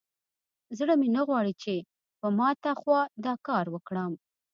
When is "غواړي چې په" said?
1.27-2.27